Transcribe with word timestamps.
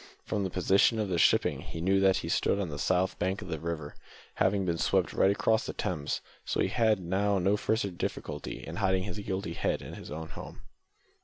From 0.25 0.43
the 0.43 0.49
position 0.49 0.97
of 0.97 1.09
the 1.09 1.19
shipping 1.19 1.59
he 1.61 1.79
knew 1.79 1.99
that 1.99 2.17
he 2.25 2.27
stood 2.27 2.59
on 2.59 2.69
the 2.69 2.79
south 2.79 3.19
bank 3.19 3.43
of 3.43 3.49
the 3.49 3.59
river, 3.59 3.93
having 4.33 4.65
been 4.65 4.79
swept 4.79 5.13
right 5.13 5.29
across 5.29 5.67
the 5.67 5.73
Thames, 5.73 6.21
so 6.43 6.59
he 6.59 6.69
had 6.69 6.99
now 6.99 7.37
no 7.37 7.55
further 7.55 7.91
difficulty 7.91 8.63
in 8.65 8.77
hiding 8.77 9.03
his 9.03 9.19
guilty 9.19 9.53
head 9.53 9.83
in 9.83 9.93
his 9.93 10.09
own 10.09 10.29
home. 10.29 10.63